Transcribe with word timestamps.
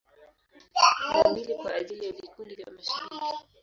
Na 1.11 1.23
mbili 1.31 1.55
kwa 1.55 1.73
ajili 1.73 2.05
ya 2.05 2.11
vikundi 2.11 2.55
vya 2.55 2.65
mashabiki. 2.71 3.37